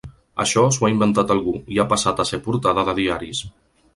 Això 0.43 0.61
s’ho 0.77 0.87
ha 0.87 0.89
inventat 0.93 1.33
algú, 1.35 1.53
i 1.75 1.79
ha 1.83 1.85
passat 1.93 2.23
a 2.23 2.27
ser 2.31 2.41
portada 2.49 2.89
de 2.91 2.95
diaris. 3.05 3.45